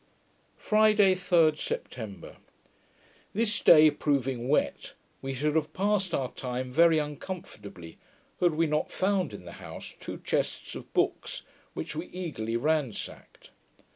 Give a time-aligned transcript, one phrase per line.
[0.57, 2.37] Friday, 3d September
[3.35, 7.99] This day proving wet, we should have passed our time very uncomfortably,
[8.39, 11.43] had we not found in the house two chests of books,
[11.75, 13.51] which we eagerly ransacked.